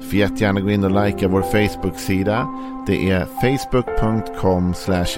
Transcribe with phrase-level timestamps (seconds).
[0.00, 2.48] Du får jättegärna gå in och likea vår Facebook-sida.
[2.86, 4.74] Det är facebook.com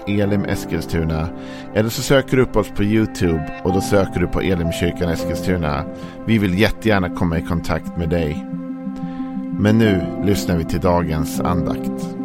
[0.06, 1.28] elimeskilstuna.
[1.74, 5.84] Eller så söker du upp oss på YouTube och då söker du på Elimkyrkan Eskilstuna.
[6.27, 8.46] Vi vill jättegärna komma i kontakt med dig.
[9.58, 12.16] Men nu lyssnar vi till dagens andakt.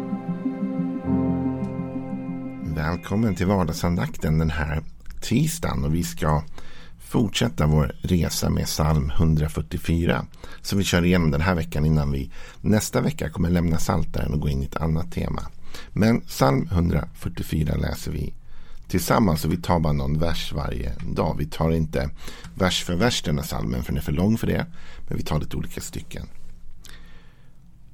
[2.62, 4.82] Välkommen till vardagsandakten den här
[5.20, 6.42] tisdagen och vi ska
[7.06, 10.26] fortsätta vår resa med psalm 144
[10.62, 14.40] som vi kör igenom den här veckan innan vi nästa vecka kommer lämna saltaren och
[14.40, 15.42] gå in i ett annat tema.
[15.92, 18.34] Men psalm 144 läser vi
[18.88, 21.36] tillsammans och vi tar bara någon vers varje dag.
[21.38, 22.10] Vi tar inte
[22.54, 24.66] vers för vers denna psalmen för den är för lång för det.
[25.08, 26.26] Men vi tar lite olika stycken.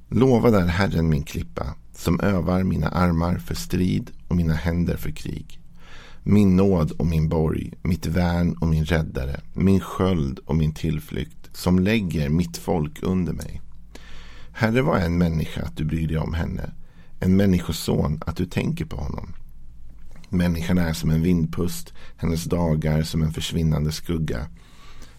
[0.09, 5.11] Lova där Herren min klippa som övar mina armar för strid och mina händer för
[5.11, 5.62] krig.
[6.25, 11.57] Min nåd och min borg, mitt värn och min räddare, min sköld och min tillflykt,
[11.57, 13.61] som lägger mitt folk under mig.
[14.53, 16.73] Herre, var en människa att du bryr dig om henne?
[17.21, 19.35] En människoson att du tänker på honom.
[20.29, 24.47] Människan är som en vindpust, hennes dagar som en försvinnande skugga.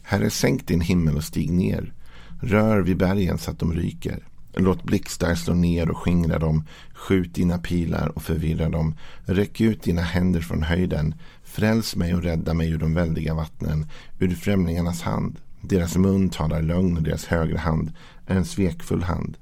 [0.02, 1.94] Herre, sänk din himmel och stig ner.
[2.42, 4.28] Rör vid bergen så att de ryker.
[4.56, 6.64] Låt blixtar slå ner och skingra dem.
[6.94, 8.96] Skjut dina pilar och förvirra dem.
[9.26, 11.16] Räck ut dina händer från höjden.
[11.44, 13.86] Fräls mig och rädda mig ur de väldiga vattnen,
[14.20, 15.40] ur främlingarnas hand.
[15.62, 17.92] Deras mun talar lögn och deras högra hand
[18.28, 19.38] är en svekfull hand.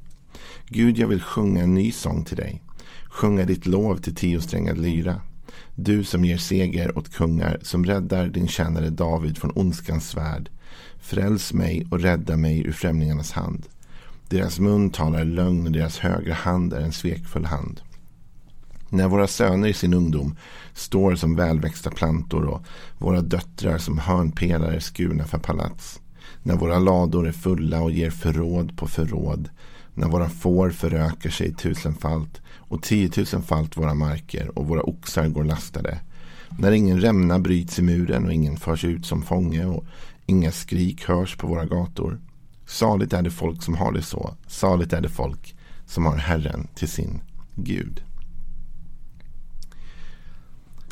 [0.68, 2.62] Gud, jag vill sjunga en ny sång till dig.
[3.06, 5.22] Sjunga ditt lov till tiosträngad lyra.
[5.75, 10.50] Du som ger seger åt kungar, som räddar din tjänare David från ondskans svärd.
[11.00, 13.68] Fräls mig och rädda mig ur främlingarnas hand.
[14.31, 17.81] Deras mun talar lögn och deras högra hand är en svekfull hand.
[18.90, 20.36] När våra söner i sin ungdom
[20.74, 22.66] står som välväxta plantor och
[22.97, 26.02] våra döttrar som hörnpelare skurna för palats.
[26.44, 29.50] När våra lador är fulla och ger förråd på förråd.
[29.94, 36.00] När våra får förökar sig tusenfalt och tiotusenfalt våra marker och våra oxar går lastade.
[36.59, 39.86] När ingen rämna bryts i muren och ingen förs ut som fånge och
[40.25, 42.19] inga skrik hörs på våra gator.
[42.72, 44.36] Saligt är det folk som har det så.
[44.48, 45.56] Saligt är det folk
[45.86, 47.22] som har Herren till sin
[47.56, 48.04] Gud.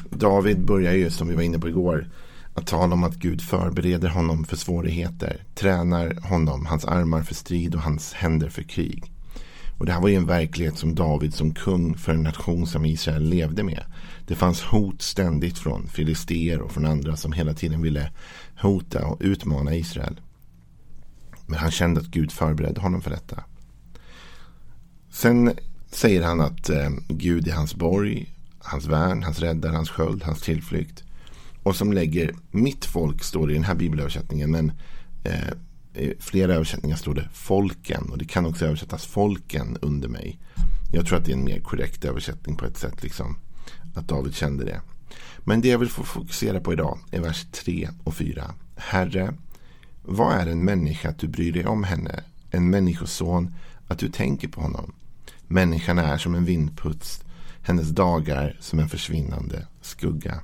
[0.09, 2.09] David börjar ju, som vi var inne på igår,
[2.53, 5.44] att tala om att Gud förbereder honom för svårigheter.
[5.56, 9.12] Tränar honom, hans armar för strid och hans händer för krig.
[9.78, 12.85] Och det här var ju en verklighet som David som kung för en nation som
[12.85, 13.84] Israel levde med.
[14.28, 18.12] Det fanns hot ständigt från filister och från andra som hela tiden ville
[18.62, 20.19] hota och utmana Israel.
[21.49, 23.43] Men han kände att Gud förberedde honom för detta.
[25.09, 25.53] Sen
[25.91, 30.41] säger han att eh, Gud är hans borg, hans värn, hans räddare, hans sköld, hans
[30.41, 31.03] tillflykt.
[31.63, 34.51] Och som lägger mitt folk, står det i den här bibelöversättningen.
[34.51, 34.71] Men
[35.23, 35.49] eh,
[35.93, 38.09] i flera översättningar står det folken.
[38.11, 40.39] Och det kan också översättas folken under mig.
[40.91, 43.03] Jag tror att det är en mer korrekt översättning på ett sätt.
[43.03, 43.38] Liksom,
[43.95, 44.81] att David kände det.
[45.39, 48.53] Men det jag vill få fokusera på idag är vers 3 och 4.
[48.75, 49.33] Herre,
[50.11, 52.23] vad är en människa att du bryr dig om henne?
[52.51, 53.53] En människoson
[53.87, 54.93] att du tänker på honom?
[55.47, 57.23] Människan är som en vindputs,
[57.61, 60.39] hennes dagar som en försvinnande skugga.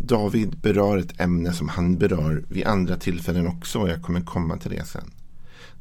[0.00, 4.56] David berör ett ämne som han berör vid andra tillfällen också och jag kommer komma
[4.56, 5.10] till det sen.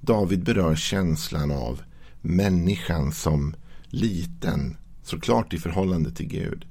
[0.01, 1.81] David berör känslan av
[2.21, 6.65] människan som liten, såklart i förhållande till Gud.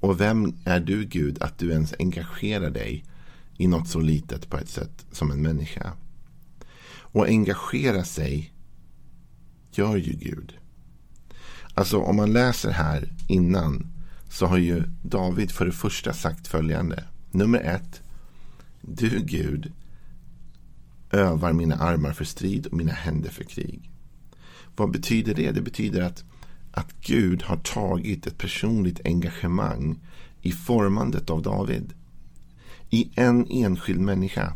[0.00, 3.04] Och vem är du Gud att du ens engagerar dig
[3.60, 5.92] i något så litet på ett sätt som en människa.
[6.98, 8.52] Och engagera sig
[9.72, 10.56] gör ju Gud.
[11.74, 13.86] Alltså om man läser här innan
[14.28, 17.04] så har ju David för det första sagt följande.
[17.30, 18.02] Nummer ett.
[18.80, 19.72] Du Gud
[21.10, 23.90] övar mina armar för strid och mina händer för krig.
[24.76, 25.50] Vad betyder det?
[25.50, 26.24] Det betyder att,
[26.72, 29.98] att Gud har tagit ett personligt engagemang
[30.42, 31.94] i formandet av David
[32.90, 34.52] i en enskild människa.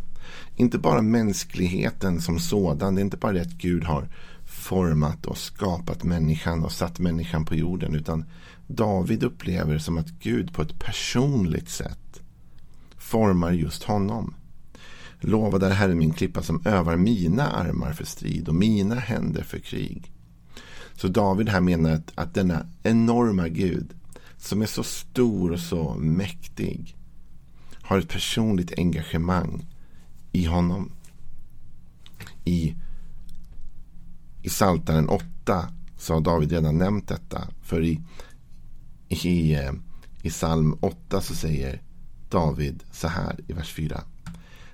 [0.57, 2.95] Inte bara mänskligheten som sådan.
[2.95, 4.09] Det är inte bara det att Gud har
[4.45, 7.95] format och skapat människan och satt människan på jorden.
[7.95, 8.25] Utan
[8.67, 12.23] David upplever som att Gud på ett personligt sätt
[12.97, 14.35] formar just honom.
[15.21, 19.59] Lovade är Herren min klippa som övar mina armar för strid och mina händer för
[19.59, 20.13] krig.
[20.95, 23.95] Så David här menar att, att denna enorma Gud
[24.37, 26.97] som är så stor och så mäktig
[27.85, 29.67] har ett personligt engagemang
[30.33, 30.93] i honom.
[32.45, 32.75] I,
[34.43, 37.49] i Saltaren 8 så har David redan nämnt detta.
[37.63, 38.01] För i,
[39.09, 39.73] i, i eh,
[40.31, 41.83] psalm 8 så säger
[42.29, 44.01] David så här i vers 4.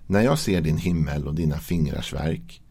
[0.07, 2.63] När jag ser din himmel och dina fingrars verk,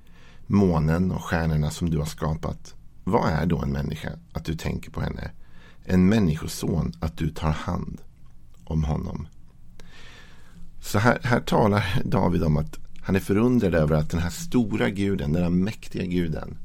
[0.47, 4.91] månen och stjärnorna som du har skapat, vad är då en människa att du tänker
[4.91, 5.31] på henne?
[5.83, 8.01] En människoson att du tar hand
[8.63, 9.27] om honom.
[10.81, 14.89] Så här, här talar David om att han är förundrad över att den här stora
[14.89, 16.57] guden, den här mäktiga guden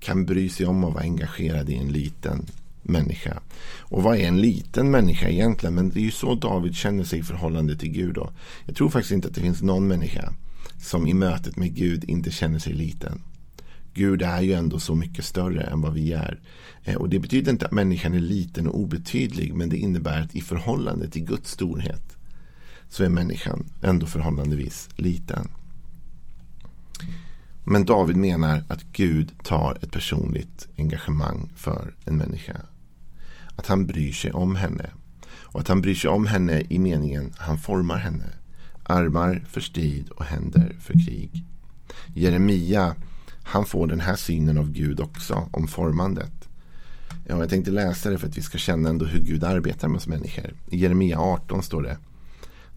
[0.00, 2.46] kan bry sig om att vara engagerad i en liten
[2.82, 3.40] människa.
[3.78, 5.74] Och vad är en liten människa egentligen?
[5.74, 8.14] Men det är ju så David känner sig i förhållande till Gud.
[8.14, 8.30] Då.
[8.66, 10.32] Jag tror faktiskt inte att det finns någon människa
[10.80, 13.22] som i mötet med Gud inte känner sig liten.
[13.94, 16.40] Gud är ju ändå så mycket större än vad vi är.
[16.84, 19.54] Eh, och det betyder inte att människan är liten och obetydlig.
[19.54, 22.13] Men det innebär att i förhållande till Guds storhet
[22.94, 25.48] så är människan ändå förhållandevis liten.
[27.64, 32.56] Men David menar att Gud tar ett personligt engagemang för en människa.
[33.56, 34.90] Att han bryr sig om henne.
[35.26, 38.28] Och att han bryr sig om henne i meningen han formar henne.
[38.82, 41.44] Armar för strid och händer för krig.
[42.14, 42.94] Jeremia
[43.42, 46.48] han får den här synen av Gud också om formandet.
[47.26, 49.96] Ja, jag tänkte läsa det för att vi ska känna ändå hur Gud arbetar med
[49.96, 50.54] oss människor.
[50.70, 51.98] I Jeremia 18 står det.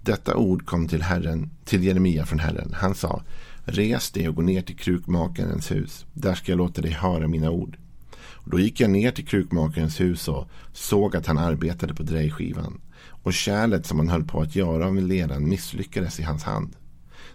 [0.08, 2.74] Detta ord kom till, Herren, till Jeremia från Herren.
[2.74, 3.24] Han sa
[3.66, 6.06] Res dig och gå ner till krukmakarens hus.
[6.14, 7.78] Där ska jag låta dig höra mina ord.
[8.18, 12.82] Och då gick jag ner till krukmakarens hus och såg att han arbetade på drejskivan.
[13.24, 16.76] Och kärlet som han höll på att göra av leran misslyckades i hans hand.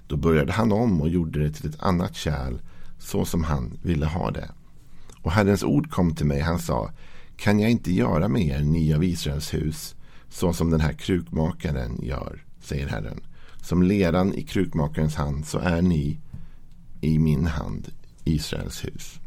[0.06, 2.54] Då började han om och gjorde det till ett annat kärl
[2.98, 4.50] så som han ville ha det.
[5.22, 6.40] Och Herrens ord kom till mig.
[6.40, 6.90] Han sa
[7.36, 9.94] Kan jag inte göra med er, ni av Israels hus,
[10.28, 13.20] så som den här krukmakaren gör, säger Herren.
[13.62, 16.20] Som leran i krukmakarens hand så är ni
[17.00, 17.88] i min hand,
[18.24, 19.20] Israels hus.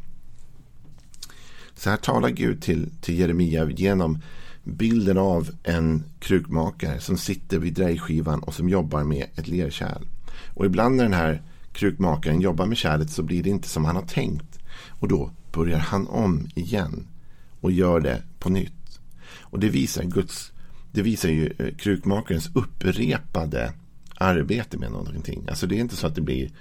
[1.76, 4.22] Så här talar Gud till, till Jeremia genom
[4.64, 10.04] bilden av en krukmakare som sitter vid drejskivan och som jobbar med ett lerkärl.
[10.54, 11.42] Och ibland när den här
[11.74, 14.60] krukmakaren jobbar med kärlet så blir det inte som han har tänkt.
[15.00, 17.08] Och då börjar han om igen
[17.62, 19.00] och gör det på nytt.
[19.42, 20.52] Och det visar Guds
[20.96, 23.74] det visar ju eh, krukmakarens upprepade
[24.18, 25.46] arbete med någonting.
[25.48, 26.52] Alltså det är inte så att det blir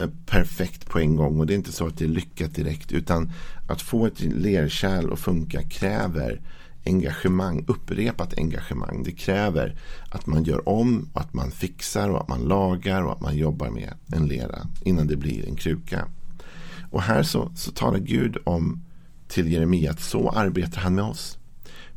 [0.00, 2.92] eh, perfekt på en gång och det är inte så att det är lyckat direkt
[2.92, 3.32] utan
[3.68, 6.40] att få ett lerkärl att funka kräver
[6.86, 9.02] engagemang, upprepat engagemang.
[9.02, 9.76] Det kräver
[10.10, 13.70] att man gör om, att man fixar och att man lagar och att man jobbar
[13.70, 16.08] med en lera innan det blir en kruka.
[16.90, 18.82] Och här så, så talar Gud om
[19.28, 21.38] till Jeremia att så arbetar han med oss.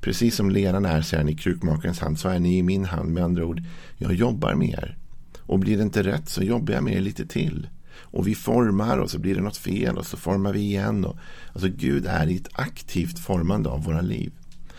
[0.04, 3.10] Precis som leran är, säger han, i krukmakarens hand, så är ni i min hand.
[3.10, 3.62] Med andra ord,
[3.98, 4.98] jag jobbar med er.
[5.40, 7.68] Och blir det inte rätt så jobbar jag med er lite till.
[7.96, 11.06] Och vi formar och så blir det något fel och så formar vi igen.
[11.06, 11.18] Och,
[11.54, 14.32] alltså Gud är i ett aktivt formande av våra liv.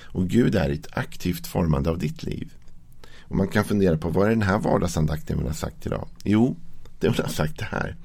[0.03, 2.53] Och Gud är i ett aktivt formande av ditt liv.
[3.23, 6.09] Och man kan fundera på vad är den här vardagsandakten vill ha sagt idag?
[6.25, 6.57] Jo,
[7.01, 7.97] det vill ha sagt det här.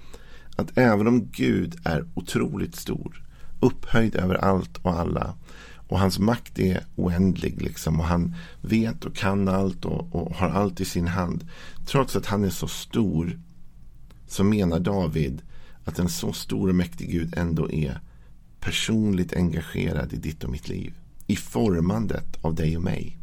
[0.56, 3.24] Att även om Gud är otroligt stor,
[3.60, 5.36] upphöjd över allt och alla
[5.89, 8.00] och hans makt är oändlig liksom.
[8.00, 11.48] Och han vet och kan allt och, och, har allt i sin hand.
[11.86, 13.39] Trots att han är så stor.
[14.27, 15.41] Så menar David
[15.86, 18.00] att en så stor och mäktig Gud ändå är
[18.60, 20.93] personligt engagerad i ditt och mitt liv.
[21.27, 23.17] I formandet av dig och mig.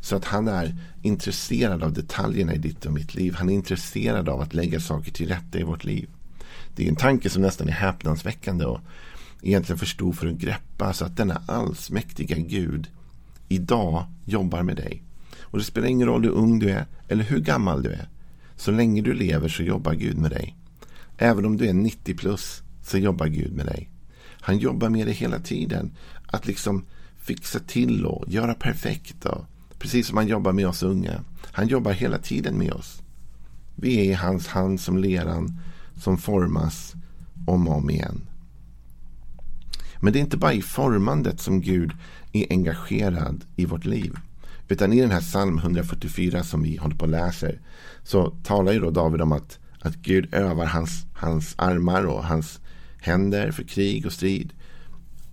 [0.00, 3.34] Så att han är intresserad av detaljerna i ditt och mitt liv.
[3.34, 6.08] Han är intresserad av att lägga saker till rätta i vårt liv.
[6.76, 8.64] Det är en tanke som nästan är häpnadsväckande.
[8.64, 8.80] Och
[9.42, 10.92] egentligen för stor för att greppa.
[10.92, 12.88] Så att denna allsmäktiga Gud
[13.48, 15.02] idag jobbar med dig.
[15.40, 18.08] Och det spelar ingen roll hur ung du är eller hur gammal du är.
[18.56, 20.56] Så länge du lever så jobbar Gud med dig.
[21.18, 23.90] Även om du är 90 plus så jobbar Gud med dig.
[24.40, 25.92] Han jobbar med dig hela tiden.
[26.26, 26.84] Att liksom
[27.16, 29.24] fixa till och göra perfekt.
[29.26, 29.44] Och,
[29.78, 31.24] precis som han jobbar med oss unga.
[31.52, 33.02] Han jobbar hela tiden med oss.
[33.76, 35.58] Vi är i hans hand som leran
[35.96, 36.94] som formas
[37.46, 38.20] om och om igen.
[40.02, 41.92] Men det är inte bara i formandet som Gud
[42.32, 44.14] är engagerad i vårt liv.
[44.68, 47.60] Utan i den här psalm 144 som vi håller på och läser.
[48.02, 52.60] Så talar ju då David om att, att Gud övar hans, hans armar och hans
[53.00, 54.52] händer för krig och strid.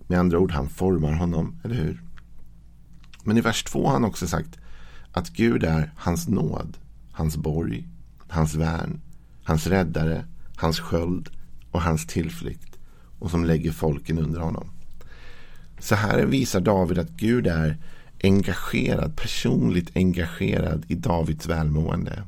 [0.06, 2.02] Med andra ord, han formar honom, eller hur?
[3.24, 4.58] Men i vers 2 har han också sagt
[5.12, 6.76] att Gud är hans nåd,
[7.12, 7.88] hans borg,
[8.28, 9.00] hans värn,
[9.44, 10.24] hans räddare,
[10.56, 11.30] hans sköld
[11.70, 12.69] och hans tillflykt
[13.20, 14.70] och som lägger folken under honom.
[15.78, 17.78] Så här visar David att Gud är
[18.22, 22.22] engagerad, personligt engagerad i Davids välmående.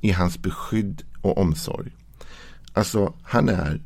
[0.00, 1.90] I hans beskydd och omsorg.
[2.72, 3.82] Alltså, han är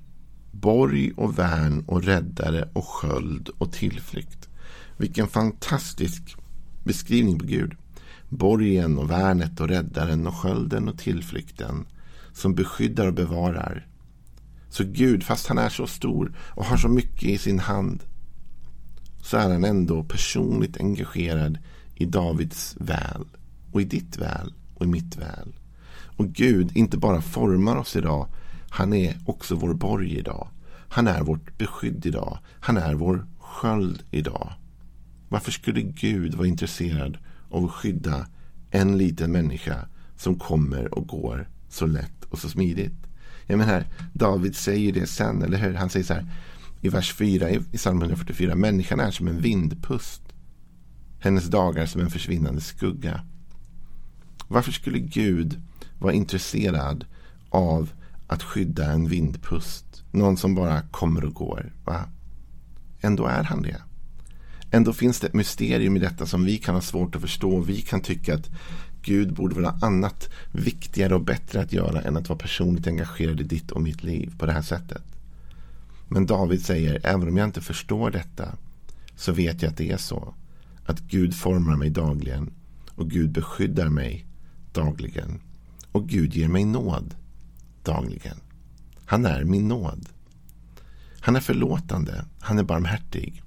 [0.50, 4.48] borg och värn och räddare och sköld och tillflykt.
[4.96, 6.36] Vilken fantastisk
[6.84, 7.72] beskrivning på Gud.
[8.28, 11.86] Borgen och värnet och räddaren och skölden och tillflykten
[12.32, 13.86] som beskyddar och bevarar.
[14.72, 18.02] Så Gud, fast han är så stor och har så mycket i sin hand
[19.22, 21.58] så är han ändå personligt engagerad
[21.94, 23.24] i Davids väl
[23.72, 25.52] och i ditt väl och i mitt väl.
[26.16, 28.28] Och Gud inte bara formar oss idag,
[28.70, 30.48] han är också vår borg idag.
[30.88, 32.38] Han är vårt beskydd idag.
[32.60, 34.52] Han är vår sköld idag.
[35.28, 37.18] Varför skulle Gud vara intresserad
[37.50, 38.26] av att skydda
[38.70, 43.01] en liten människa som kommer och går så lätt och så smidigt?
[43.46, 45.74] Jag menar, David säger det sen, eller hur?
[45.74, 46.26] Han säger så här
[46.80, 48.54] i vers 4 i psalm 144.
[48.54, 50.22] Människan är som en vindpust.
[51.18, 53.20] Hennes dagar som en försvinnande skugga.
[54.48, 55.62] Varför skulle Gud
[55.98, 57.04] vara intresserad
[57.50, 57.92] av
[58.26, 60.04] att skydda en vindpust?
[60.10, 61.72] Någon som bara kommer och går.
[61.84, 62.04] Va?
[63.00, 63.82] Ändå är han det.
[64.70, 67.60] Ändå finns det ett mysterium i detta som vi kan ha svårt att förstå.
[67.60, 68.50] Vi kan tycka att
[69.02, 73.44] Gud borde vara annat viktigare och bättre att göra än att vara personligt engagerad i
[73.44, 75.02] ditt och mitt liv på det här sättet.
[76.08, 78.56] Men David säger, även om jag inte förstår detta
[79.16, 80.34] så vet jag att det är så.
[80.86, 82.50] Att Gud formar mig dagligen
[82.94, 84.26] och Gud beskyddar mig
[84.72, 85.40] dagligen.
[85.92, 87.14] Och Gud ger mig nåd
[87.82, 88.36] dagligen.
[89.04, 90.08] Han är min nåd.
[91.20, 92.24] Han är förlåtande.
[92.40, 93.42] Han är barmhärtig.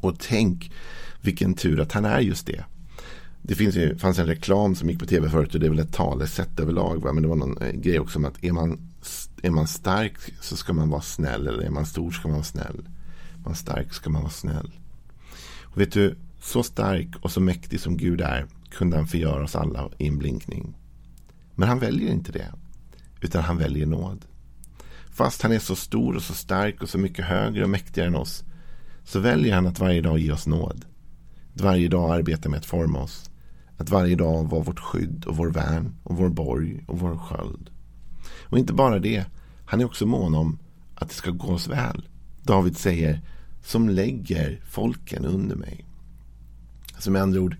[0.00, 0.72] Och tänk
[1.20, 2.64] vilken tur att han är just det.
[3.48, 5.78] Det finns ju, fanns en reklam som gick på tv förut och det är väl
[5.78, 7.02] ett talesätt överlag.
[7.02, 7.12] Va?
[7.12, 8.78] Men det var någon eh, grej också om att är man,
[9.42, 11.46] är man stark så ska man vara snäll.
[11.46, 12.88] Eller är man stor ska man vara snäll.
[13.38, 14.70] Är man stark ska man vara snäll.
[15.62, 19.56] Och vet du, så stark och så mäktig som Gud är kunde han förgöra oss
[19.56, 20.74] alla i en blinkning.
[21.54, 22.52] Men han väljer inte det.
[23.20, 24.24] Utan han väljer nåd.
[25.10, 28.16] Fast han är så stor och så stark och så mycket högre och mäktigare än
[28.16, 28.44] oss
[29.04, 30.84] så väljer han att varje dag ge oss nåd.
[31.54, 33.30] Att varje dag arbeta med att forma oss.
[33.76, 37.70] Att varje dag var vårt skydd och vår värn och vår borg och vår sköld.
[38.42, 39.24] Och inte bara det.
[39.66, 40.58] Han är också mån om
[40.94, 42.08] att det ska gå oss väl.
[42.42, 43.20] David säger
[43.62, 45.84] som lägger folken under mig.
[46.94, 47.56] Alltså med andra ord,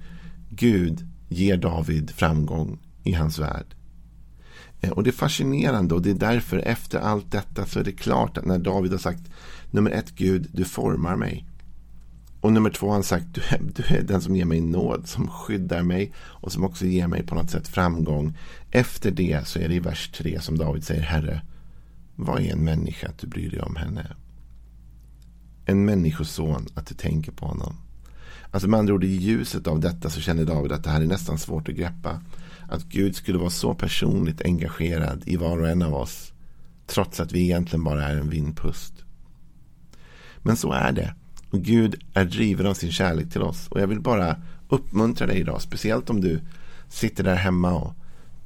[0.50, 3.66] Gud ger David framgång i hans värld.
[4.80, 7.92] Eh, och det är fascinerande och det är därför efter allt detta så är det
[7.92, 9.22] klart att när David har sagt
[9.70, 11.46] nummer ett Gud, du formar mig.
[12.46, 15.08] Och nummer två har han sagt du är, du är den som ger mig nåd,
[15.08, 18.38] som skyddar mig och som också ger mig på något sätt framgång.
[18.70, 21.42] Efter det så är det i vers tre som David säger Herre,
[22.14, 24.16] vad är en människa att du bryr dig om henne?
[25.64, 27.76] En människoson att du tänker på honom.
[28.50, 31.06] Alltså med andra ord i ljuset av detta så känner David att det här är
[31.06, 32.20] nästan svårt att greppa.
[32.68, 36.32] Att Gud skulle vara så personligt engagerad i var och en av oss.
[36.86, 38.94] Trots att vi egentligen bara är en vindpust.
[40.42, 41.14] Men så är det.
[41.50, 43.68] Och Gud är driven av sin kärlek till oss.
[43.68, 44.36] Och jag vill bara
[44.68, 45.62] uppmuntra dig idag.
[45.62, 46.40] Speciellt om du
[46.88, 47.94] sitter där hemma och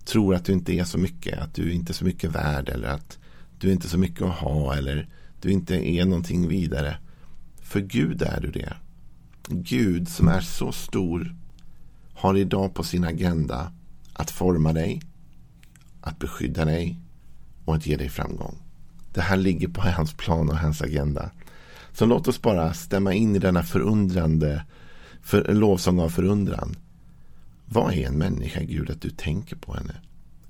[0.04, 1.38] tror att du inte är så mycket.
[1.38, 2.69] Att du inte är så mycket värd.
[2.69, 3.19] Eller att
[3.59, 4.76] du inte är så mycket att ha.
[4.76, 5.09] Eller
[5.40, 6.97] du inte är någonting vidare.
[7.62, 8.76] För Gud är du det.
[9.49, 11.35] Gud som är så stor
[12.14, 13.73] har idag på sin agenda
[14.12, 15.02] att forma dig,
[16.00, 17.00] att beskydda dig
[17.64, 18.57] och att ge dig framgång.
[19.12, 21.30] Det här ligger på hans plan och hans agenda.
[21.92, 24.64] Så låt oss bara stämma in i denna förundrande
[25.23, 26.76] för, lovsång av förundran.
[27.66, 29.94] Vad är en människa, Gud, att du tänker på henne?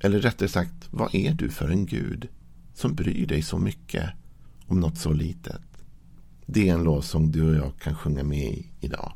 [0.00, 2.28] Eller rättare sagt, vad är du för en Gud
[2.74, 4.10] som bryr dig så mycket
[4.66, 5.60] om något så litet?
[6.46, 9.12] Det är en lovsång du och jag kan sjunga med i idag.